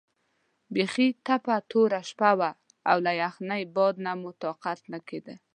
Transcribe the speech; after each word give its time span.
بیخي 0.75 1.07
تپه 1.25 1.55
توره 1.71 2.01
شپه 2.09 2.31
وه 2.39 2.51
او 2.89 2.97
له 3.05 3.11
یخنۍ 3.23 3.63
باد 3.75 3.95
نه 4.05 4.13
مو 4.19 4.31
طاقت 4.43 4.79
نه 4.91 4.99
کېده. 5.07 5.35